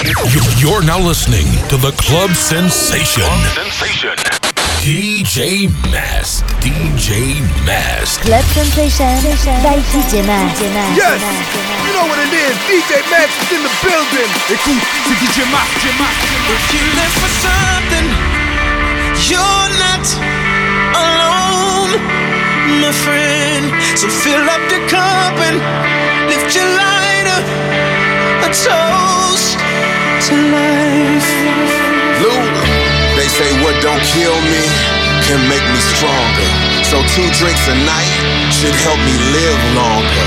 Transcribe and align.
You're 0.00 0.80
now 0.80 0.96
listening 0.96 1.44
to 1.68 1.76
the 1.76 1.92
Club 2.00 2.30
Sensation. 2.32 3.20
Club 3.20 3.68
Sensation. 3.68 4.16
DJ 4.80 5.68
Mask. 5.92 6.40
DJ 6.64 7.36
Mask. 7.68 8.24
Club 8.24 8.44
Sensation 8.56 9.12
by 9.60 9.76
DJ 9.92 10.24
Mask. 10.24 10.56
Yes, 10.96 11.20
you 11.84 11.92
know 11.92 12.08
what 12.08 12.16
it 12.16 12.32
is. 12.32 12.56
DJ 12.64 13.04
Max 13.12 13.28
is 13.44 13.52
in 13.52 13.60
the 13.60 13.74
building. 13.84 14.30
Écoute, 14.48 14.80
c'est 15.04 15.20
DJ 15.20 15.44
Max. 15.52 15.68
DJ 15.68 15.92
Max. 16.00 16.16
If 16.48 16.64
you 16.72 16.80
live 16.96 17.14
for 17.20 17.32
something, 17.44 18.06
you're 19.28 19.68
not 19.84 20.04
alone, 20.96 21.92
my 22.80 22.92
friend. 23.04 23.68
So 24.00 24.08
fill 24.08 24.48
up 24.48 24.64
your 24.72 24.80
cup 24.88 25.36
and 25.44 25.60
lift 26.32 26.56
your 26.56 26.64
lighter. 26.72 27.44
A 28.40 28.48
toast 28.48 29.59
to 30.20 30.36
life. 30.52 31.30
Luda. 32.20 32.64
They 33.16 33.28
say 33.32 33.48
what 33.64 33.72
don't 33.80 34.04
kill 34.04 34.36
me 34.52 34.64
can 35.24 35.40
make 35.48 35.64
me 35.72 35.80
stronger. 35.96 36.50
So 36.84 37.00
two 37.16 37.24
drinks 37.40 37.64
a 37.72 37.76
night 37.88 38.12
should 38.52 38.76
help 38.84 39.00
me 39.00 39.16
live 39.32 39.60
longer. 39.72 40.26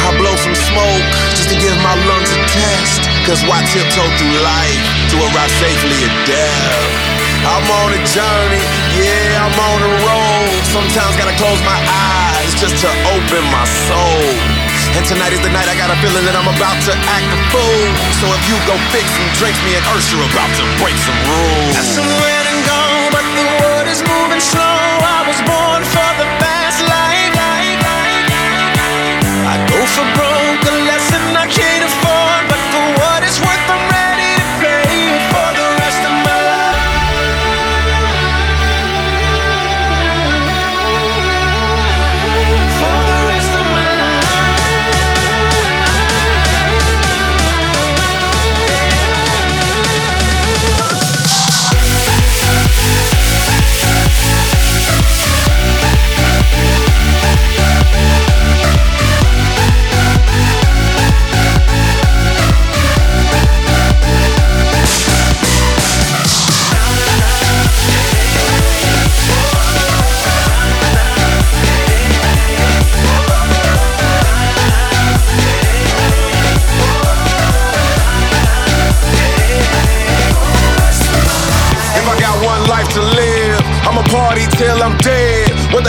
I 0.00 0.16
blow 0.16 0.32
some 0.40 0.56
smoke 0.56 1.04
just 1.36 1.52
to 1.52 1.56
give 1.60 1.76
my 1.84 1.92
lungs 2.08 2.32
a 2.32 2.40
test. 2.48 3.04
Cause 3.28 3.44
why 3.44 3.60
tiptoe 3.68 4.08
through 4.16 4.36
life 4.40 4.80
to 5.12 5.16
arrive 5.28 5.52
safely 5.60 6.08
at 6.08 6.14
death? 6.24 7.08
I'm 7.44 7.68
on 7.84 7.92
a 7.92 8.00
journey, 8.08 8.64
yeah, 8.96 9.44
I'm 9.44 9.56
on 9.60 9.78
a 9.84 9.92
road. 10.08 10.56
Sometimes 10.72 11.12
gotta 11.20 11.36
close 11.36 11.60
my 11.68 11.80
eyes 11.84 12.56
just 12.56 12.80
to 12.80 12.90
open 13.12 13.44
my 13.52 13.66
soul. 13.84 14.57
And 14.98 15.06
tonight 15.06 15.30
is 15.30 15.38
the 15.46 15.54
night 15.54 15.70
I 15.70 15.78
got 15.78 15.94
a 15.94 15.98
feeling 16.02 16.26
that 16.26 16.34
I'm 16.34 16.50
about 16.50 16.74
to 16.90 16.92
act 17.06 17.30
a 17.30 17.38
fool. 17.54 17.86
So 18.18 18.26
if 18.34 18.42
you 18.50 18.58
go 18.66 18.74
fix 18.90 19.06
some 19.14 19.30
drinks, 19.38 19.62
me 19.62 19.78
and 19.78 19.86
Usher 19.94 20.18
about 20.18 20.50
to 20.58 20.66
break 20.82 20.98
some 20.98 21.14
rules. 21.22 21.70
That's 21.78 22.02
somewhere 22.02 22.42
to 22.50 22.54
go, 22.66 22.82
but 23.14 23.22
the 23.38 23.46
world 23.62 23.86
is 23.86 24.02
moving 24.02 24.42
slow. 24.42 24.58
I 24.58 25.22
was 25.22 25.38
born 25.46 25.86
for 25.86 26.10
the 26.18 26.26
fast 26.42 26.57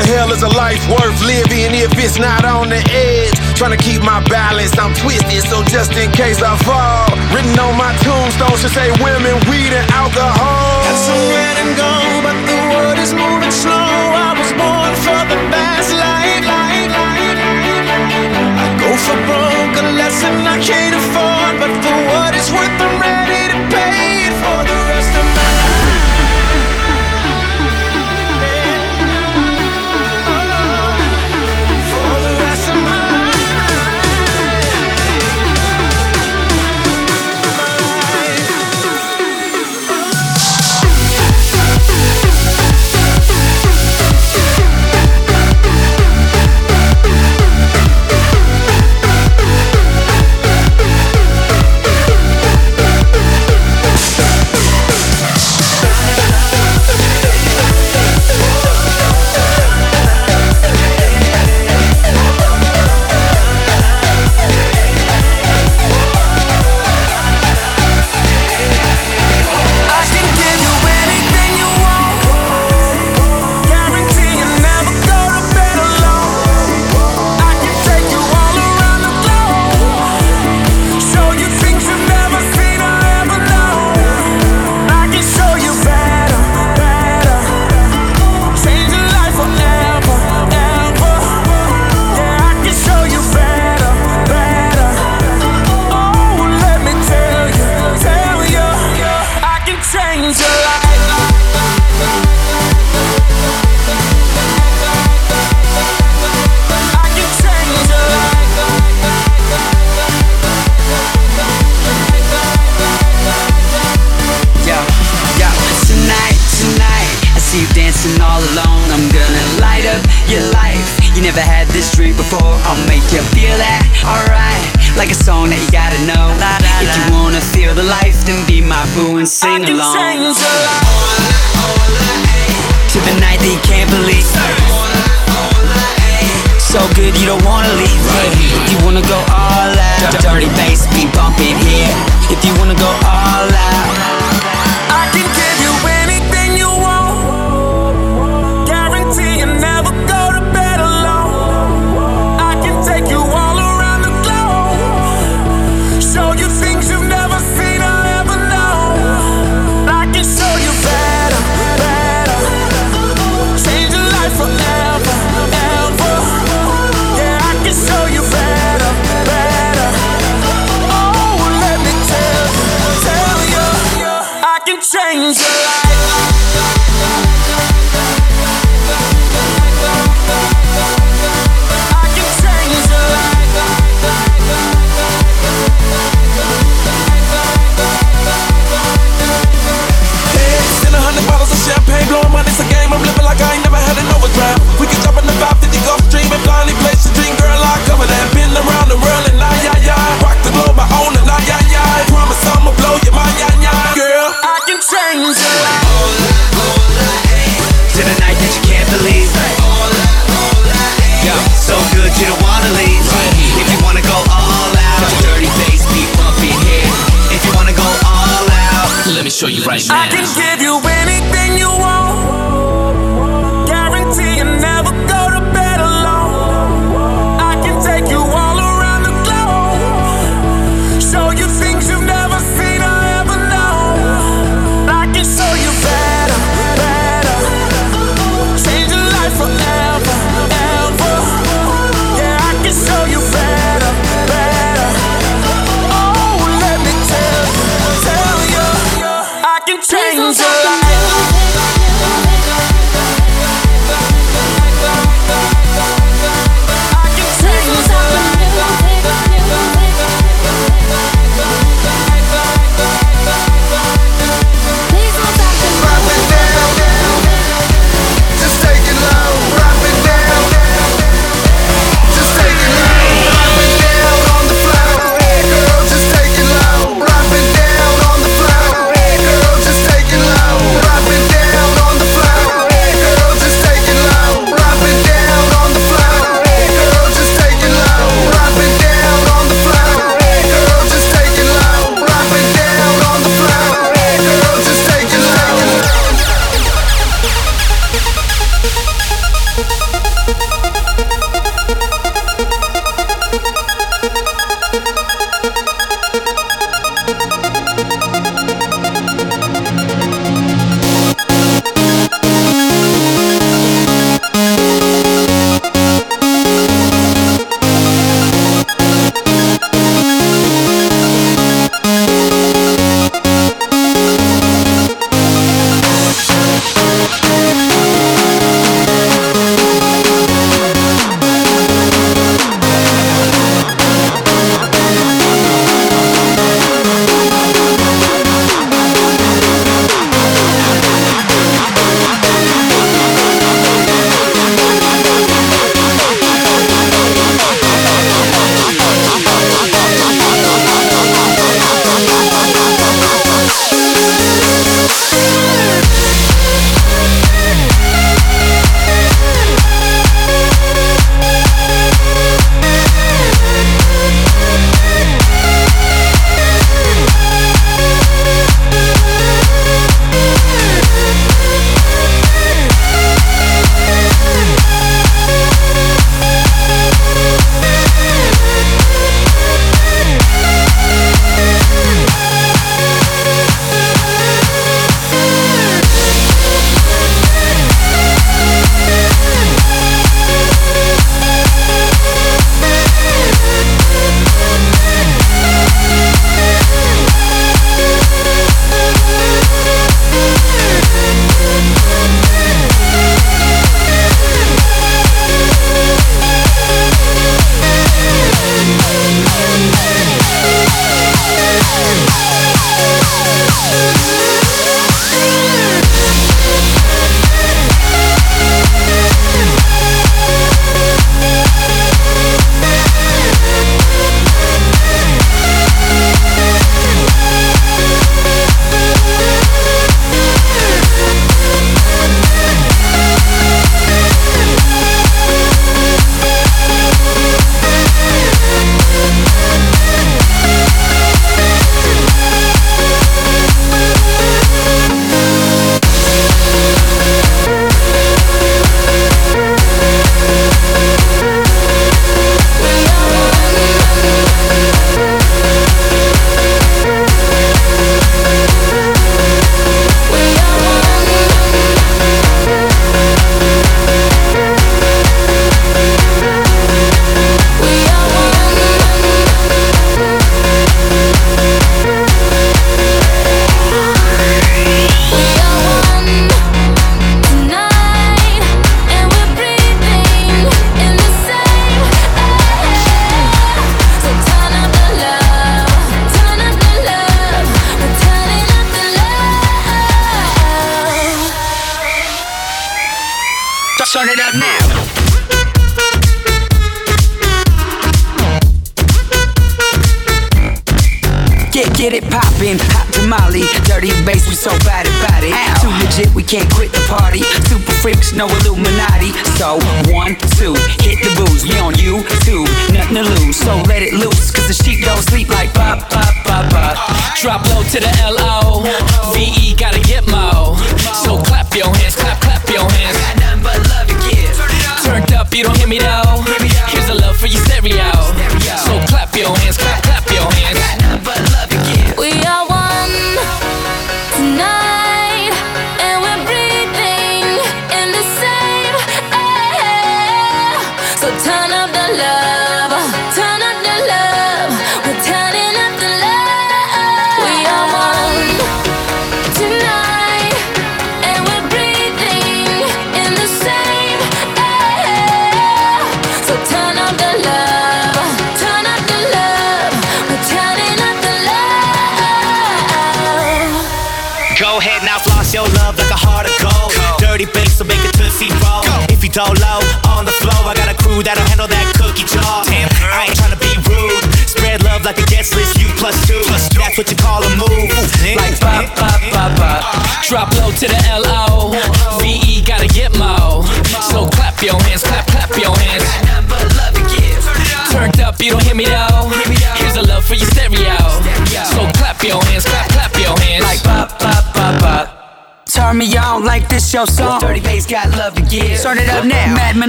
hell 0.09 0.33
is 0.33 0.41
a 0.41 0.49
life 0.57 0.81
worth 0.89 1.21
living 1.21 1.77
if 1.77 1.93
it's 2.01 2.17
not 2.17 2.43
on 2.43 2.69
the 2.69 2.81
edge? 2.89 3.37
Trying 3.53 3.77
to 3.77 3.81
keep 3.81 4.01
my 4.01 4.19
balance, 4.25 4.73
I'm 4.77 4.93
twisted, 4.97 5.45
so 5.45 5.61
just 5.69 5.93
in 5.93 6.09
case 6.11 6.41
I 6.41 6.57
fall. 6.65 7.13
Written 7.29 7.53
on 7.61 7.77
my 7.77 7.93
tombstone 8.01 8.57
should 8.57 8.73
say 8.73 8.89
women, 9.05 9.37
weed, 9.45 9.69
and 9.69 9.85
alcohol. 9.93 10.81
Got 10.89 10.97
somewhere 10.97 11.53
to 11.61 11.65
go, 11.77 11.93
but 12.25 12.37
the 12.49 12.57
world 12.73 12.97
is 12.97 13.13
moving 13.13 13.53
slow. 13.53 13.93
I 14.27 14.33
was 14.33 14.51
born 14.57 14.91
for 15.05 15.21
the 15.29 15.37
fast 15.53 15.93
life. 15.93 16.45
I 18.61 18.67
go 18.81 18.89
for 19.05 19.17
broke, 19.29 19.75
a 19.77 19.85
lesson 19.93 20.33
I 20.47 20.57
can't 20.59 20.98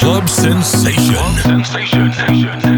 Club 0.00 0.26
sensation. 0.30 1.14
Club 1.14 1.36
sensation. 1.36 2.69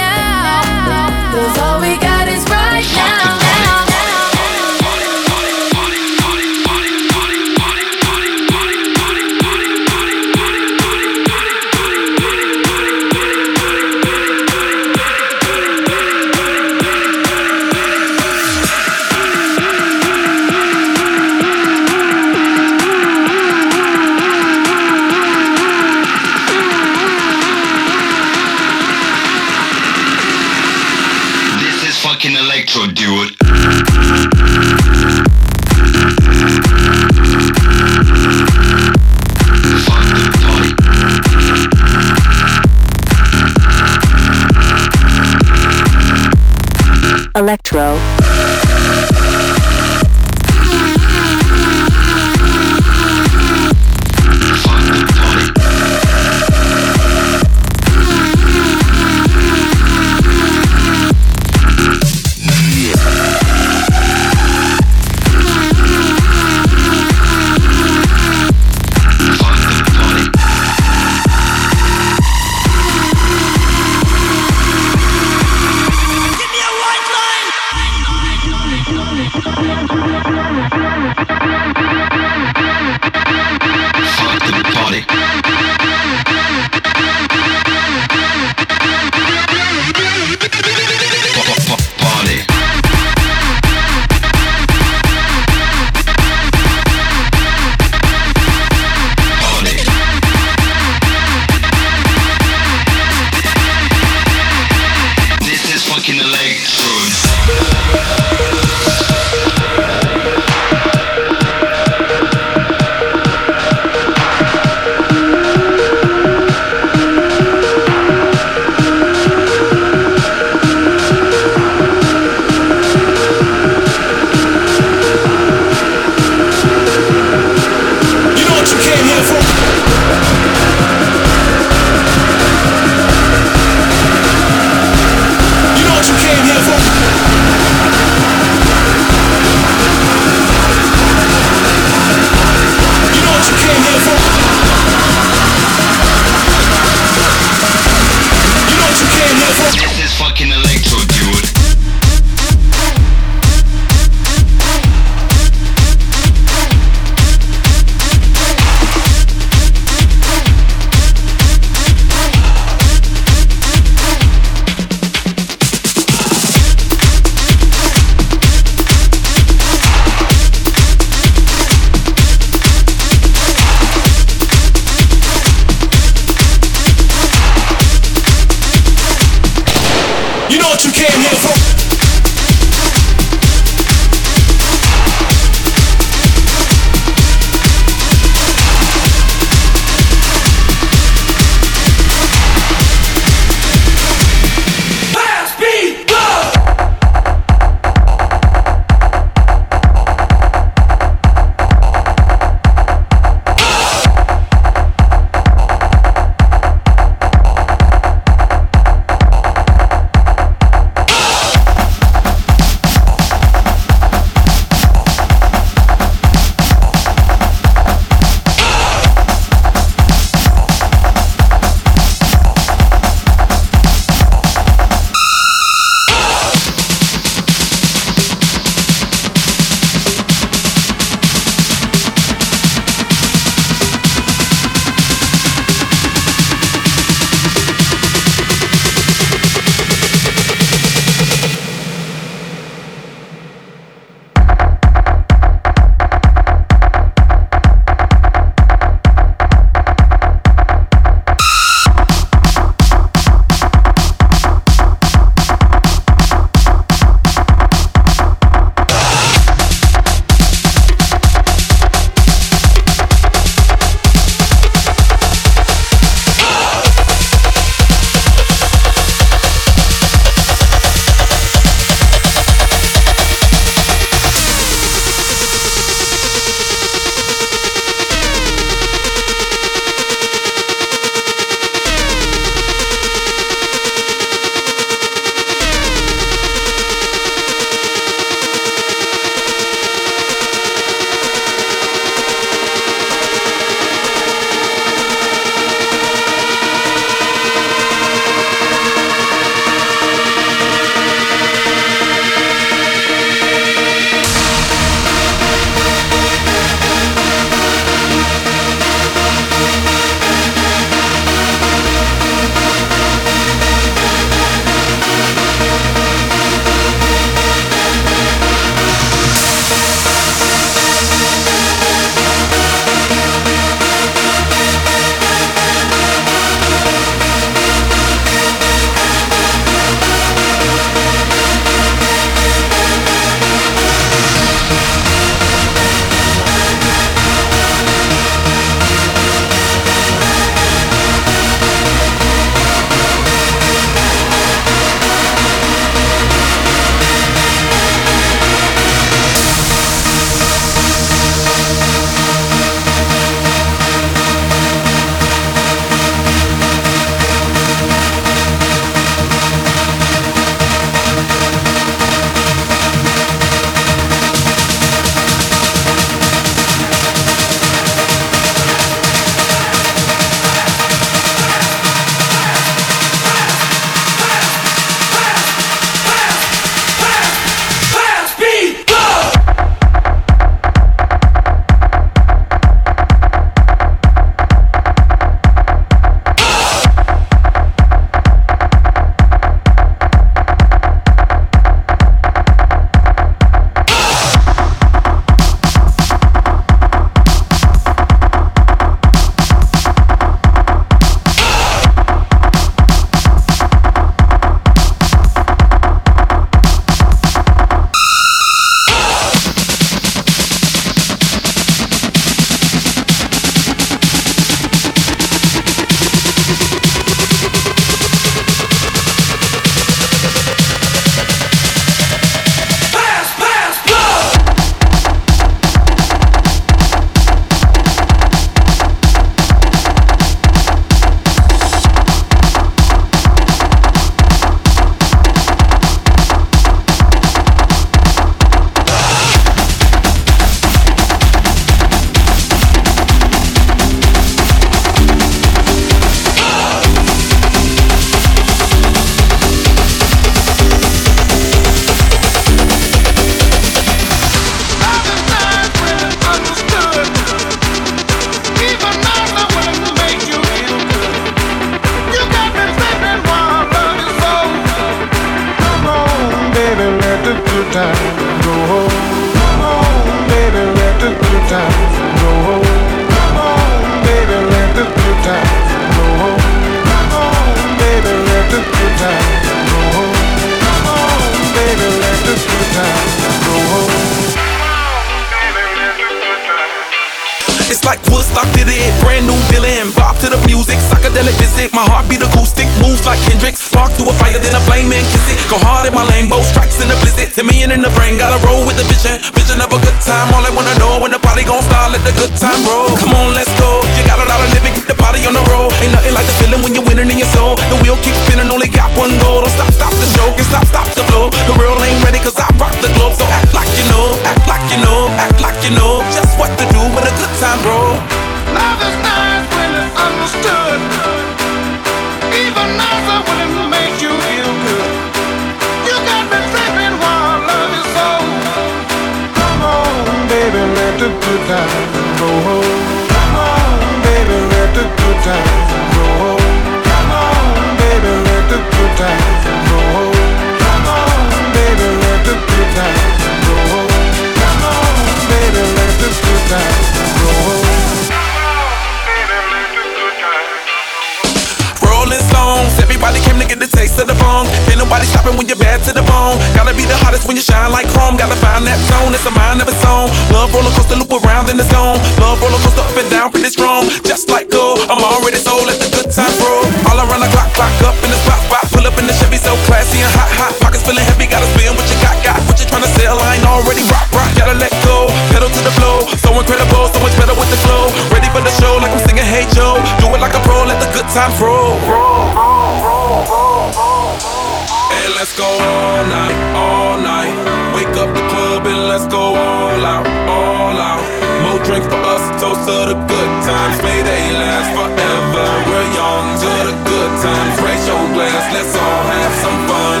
sometimes 597.20 597.60
raise 597.60 597.86
your 597.86 598.06
glass, 598.14 598.44
let's 598.54 598.74
all 598.76 599.02
have 599.12 599.34
some 599.44 599.58
fun. 599.68 600.00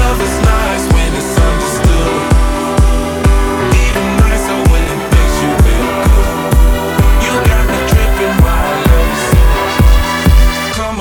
Love 0.00 0.18
is 0.24 0.36
nice 0.40 0.84
when 0.94 1.10
it's 1.20 1.36
understood. 1.48 2.20
Even 3.84 4.06
nicer 4.16 4.58
when 4.72 4.84
it 4.94 5.02
makes 5.12 5.36
you 5.44 5.52
feel 5.64 5.88
good. 6.08 6.36
You 7.24 7.32
got 7.48 7.64
me 7.68 7.80
dripping 7.92 8.36
while 8.40 8.72
I 8.72 9.04
Come 10.78 11.00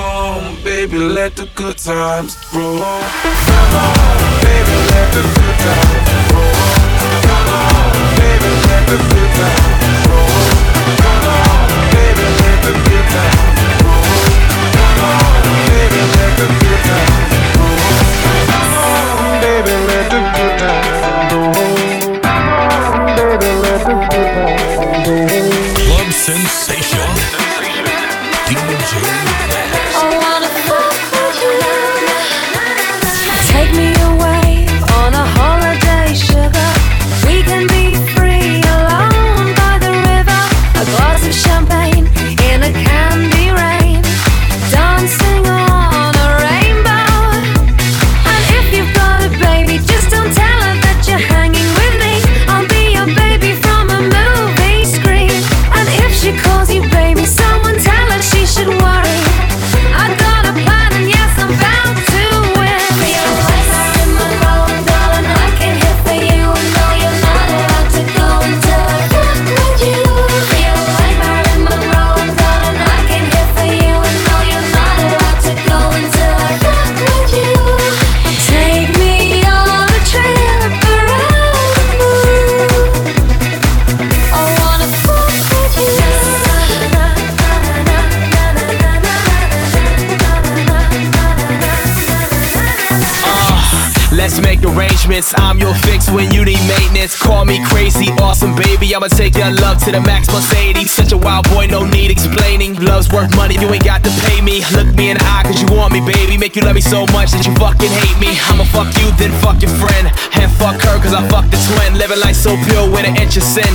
baby, 0.63 0.97
let 0.97 1.35
the 1.37 1.47
good 1.55 1.77
times 1.77 2.35
roll. 2.53 2.79
Come 3.47 3.73
on, 3.87 4.17
baby, 4.43 4.75
let 4.91 5.07
the 5.15 5.23
good 5.37 5.57
times 5.63 6.19
roll. 6.35 6.55
Come 7.27 7.49
on, 7.63 7.95
baby, 8.19 8.49
let 8.67 8.83
the 8.91 8.97
good 9.11 9.31
times 9.39 9.99
roll. 10.11 10.35
Come 11.03 11.25
on, 11.39 11.65
baby, 11.95 12.25
let 12.43 12.57
the 12.67 12.73
good 12.89 13.07
times 13.15 13.46
baby, 19.41 19.73
let 19.87 20.05
the 20.11 20.19
good 20.35 20.53
times 20.59 21.33
roll. 21.33 21.53
Baby, 23.17 23.49
let 23.63 23.81
the 23.85 23.95
good 24.09 24.27
times 24.33 25.51
roll. 25.51 25.56
baby, 98.87 98.95
I'ma 98.95 99.07
take 99.07 99.35
your 99.35 99.51
love 99.51 99.83
to 99.83 99.91
the 99.91 99.99
max 100.01 100.27
plus 100.27 100.47
80. 100.53 100.85
Such 100.87 101.11
a 101.11 101.17
wild 101.17 101.47
boy, 101.49 101.67
no 101.67 101.83
need 101.83 102.11
explaining. 102.11 102.75
Love's 102.75 103.11
worth 103.11 103.35
money, 103.35 103.55
you 103.55 103.67
ain't 103.67 103.83
got 103.83 104.03
to 104.03 104.11
pay 104.27 104.41
me. 104.41 104.63
Look 104.71 104.87
me 104.95 105.11
in 105.11 105.17
the 105.17 105.25
eye, 105.25 105.43
cause 105.43 105.59
you 105.59 105.67
want 105.75 105.93
me, 105.93 105.99
baby. 105.99 106.37
Make 106.37 106.55
you 106.55 106.61
love 106.61 106.75
me 106.75 106.81
so 106.81 107.05
much 107.11 107.31
that 107.31 107.45
you 107.45 107.53
fucking 107.55 107.91
hate 107.91 108.19
me. 108.19 108.31
I'ma 108.47 108.63
fuck 108.71 108.87
you, 108.99 109.11
then 109.19 109.31
fuck 109.43 109.61
your 109.61 109.71
friend. 109.75 110.07
And 110.39 110.47
fuck 110.55 110.79
her, 110.87 110.97
cause 111.03 111.13
I 111.13 111.27
fucked 111.27 111.51
the 111.51 111.59
twin. 111.73 111.99
Living 111.99 112.19
life 112.19 112.35
so 112.35 112.55
pure 112.67 112.87
with 112.87 113.03
an 113.03 113.17
inch 113.19 113.35
of 113.35 113.43
sin. 113.43 113.71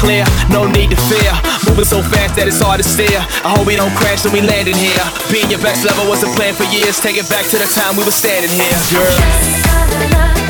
Clear, 0.00 0.24
no 0.48 0.64
need 0.64 0.90
to 0.90 0.98
fear. 1.08 1.32
Moving 1.68 1.84
so 1.84 2.00
fast 2.00 2.36
that 2.36 2.48
it's 2.48 2.60
hard 2.60 2.80
to 2.80 2.86
steer. 2.86 3.20
I 3.44 3.52
hope 3.52 3.66
we 3.66 3.76
don't 3.76 3.94
crash 3.96 4.24
when 4.24 4.32
we 4.32 4.40
land 4.40 4.68
in 4.68 4.76
here. 4.76 5.04
Being 5.28 5.48
your 5.52 5.60
best 5.60 5.84
lover 5.84 6.08
was 6.08 6.24
a 6.24 6.30
plan 6.32 6.54
for 6.54 6.64
years. 6.72 7.00
Take 7.00 7.16
it 7.16 7.28
back 7.28 7.44
to 7.52 7.58
the 7.60 7.68
time 7.68 7.96
we 7.96 8.04
were 8.04 8.14
standing 8.14 8.52
here. 8.52 8.76
Girl. 8.92 10.45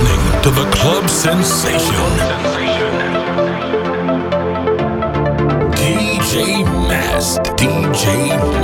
Listening 0.00 0.42
to 0.42 0.50
the 0.50 0.70
Club 0.70 1.08
Sensation. 1.08 1.94
DJ 5.74 6.64
Mast. 6.88 7.40
DJ 7.56 8.57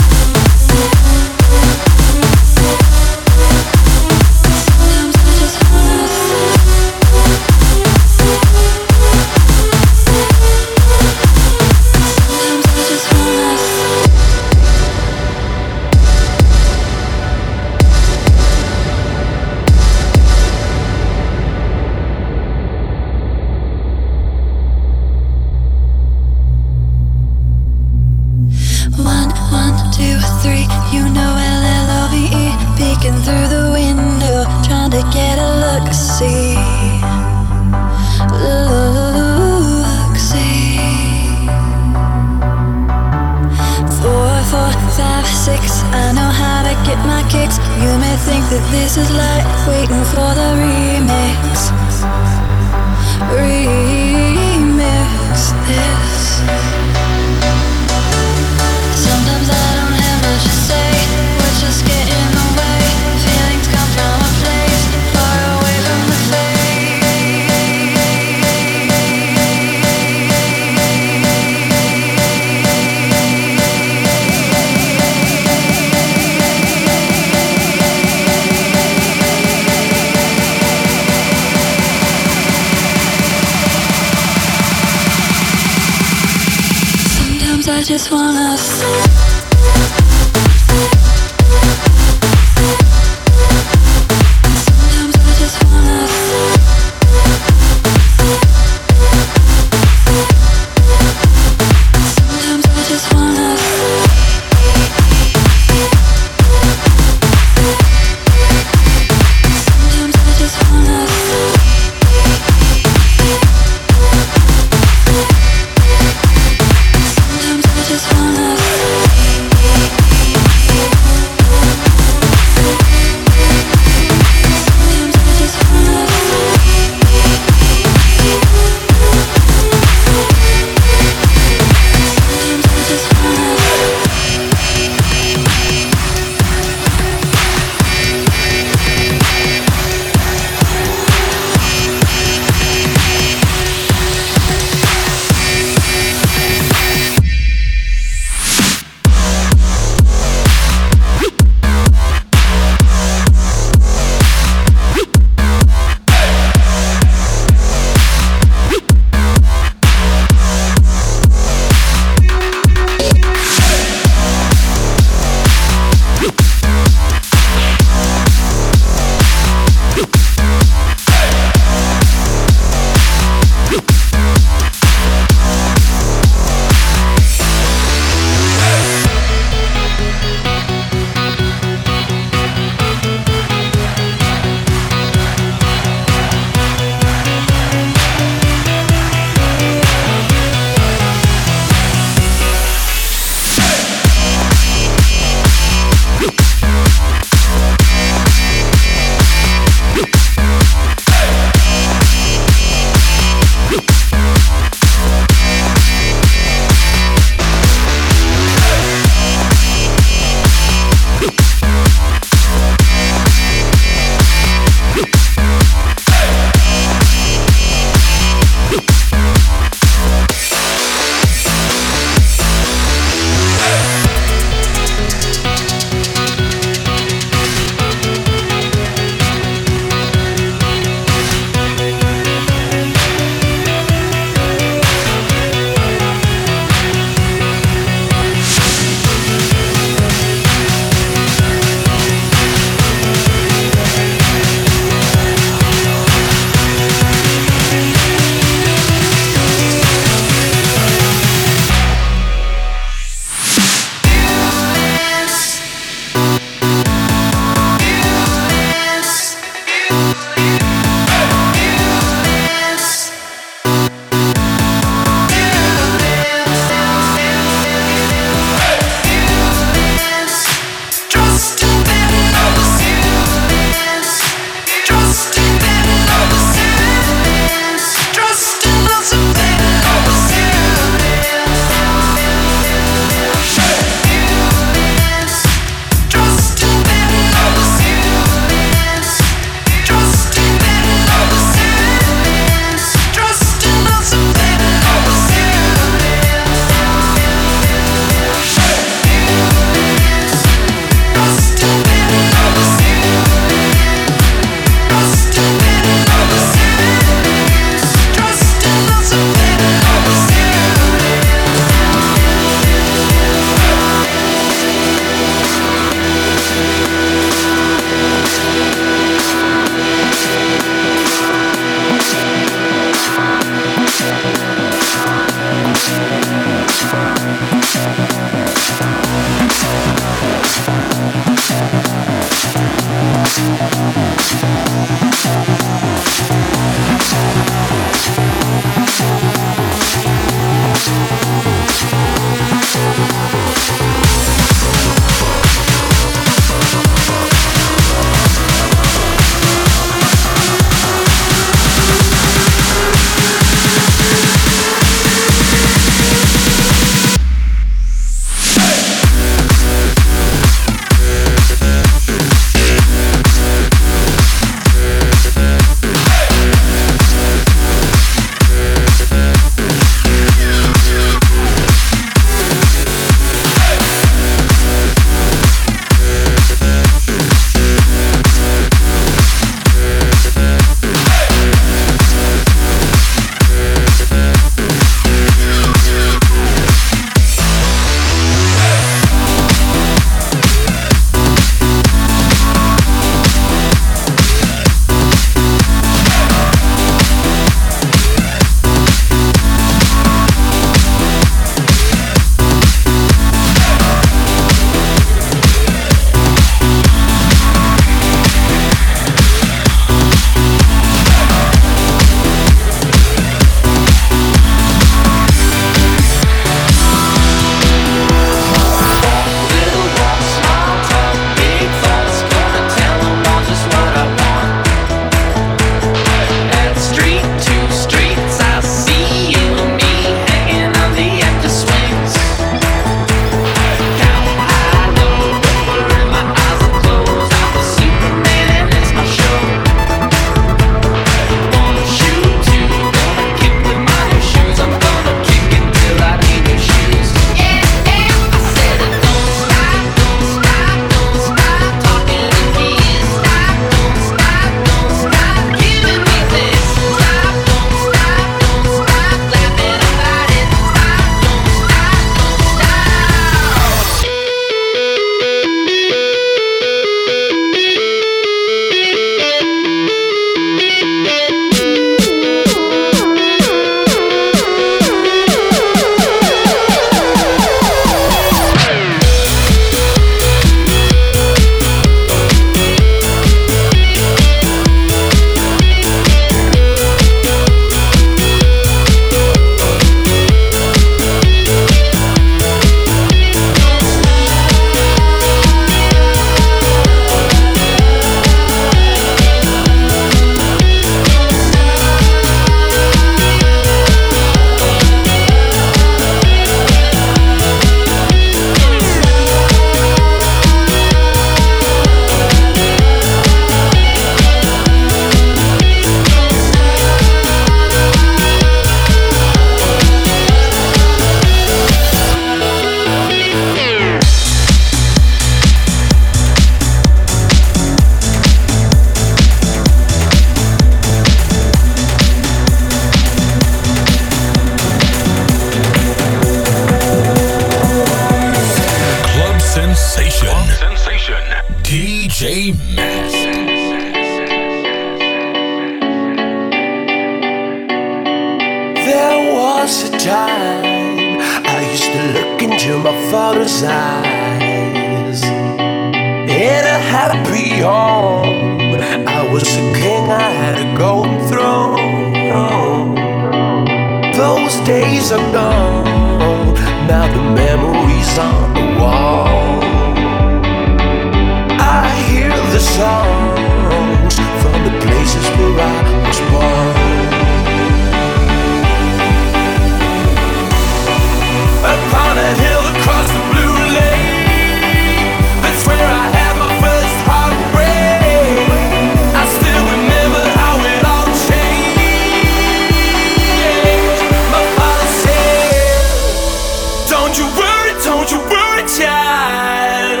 you 598.12 598.18
were 598.18 598.58
a 598.58 598.66
child. 598.66 600.00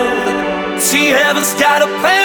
See, 0.80 1.06
heaven's 1.06 1.54
got 1.54 1.82
a 1.82 1.86
plan. 2.00 2.19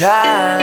time. 0.00 0.59